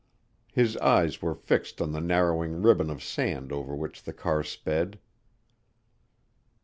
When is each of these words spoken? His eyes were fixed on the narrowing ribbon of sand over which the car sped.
His 0.51 0.77
eyes 0.77 1.21
were 1.21 1.35
fixed 1.35 1.79
on 1.79 1.91
the 1.91 2.01
narrowing 2.01 2.59
ribbon 2.63 2.89
of 2.89 3.03
sand 3.03 3.51
over 3.51 3.75
which 3.75 4.01
the 4.01 4.13
car 4.13 4.41
sped. 4.41 4.97